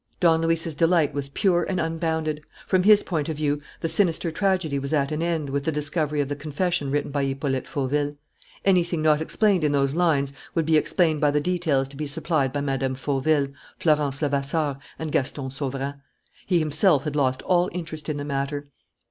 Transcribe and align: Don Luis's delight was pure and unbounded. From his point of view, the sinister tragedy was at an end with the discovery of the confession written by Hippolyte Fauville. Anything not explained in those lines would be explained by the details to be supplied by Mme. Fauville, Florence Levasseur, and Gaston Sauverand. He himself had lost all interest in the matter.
Don 0.19 0.41
Luis's 0.41 0.73
delight 0.73 1.13
was 1.13 1.29
pure 1.29 1.61
and 1.61 1.79
unbounded. 1.79 2.43
From 2.65 2.81
his 2.81 3.03
point 3.03 3.29
of 3.29 3.37
view, 3.37 3.61
the 3.81 3.87
sinister 3.87 4.31
tragedy 4.31 4.79
was 4.79 4.93
at 4.93 5.11
an 5.11 5.21
end 5.21 5.51
with 5.51 5.63
the 5.63 5.71
discovery 5.71 6.21
of 6.21 6.27
the 6.27 6.35
confession 6.35 6.89
written 6.89 7.11
by 7.11 7.23
Hippolyte 7.23 7.67
Fauville. 7.67 8.15
Anything 8.65 9.03
not 9.03 9.21
explained 9.21 9.63
in 9.63 9.73
those 9.73 9.93
lines 9.93 10.33
would 10.55 10.65
be 10.65 10.75
explained 10.75 11.21
by 11.21 11.29
the 11.29 11.39
details 11.39 11.87
to 11.89 11.95
be 11.95 12.07
supplied 12.07 12.51
by 12.51 12.61
Mme. 12.61 12.95
Fauville, 12.95 13.49
Florence 13.77 14.23
Levasseur, 14.23 14.77
and 14.97 15.11
Gaston 15.11 15.51
Sauverand. 15.51 15.99
He 16.47 16.57
himself 16.57 17.03
had 17.03 17.15
lost 17.15 17.43
all 17.43 17.69
interest 17.71 18.09
in 18.09 18.17
the 18.17 18.25
matter. 18.25 18.69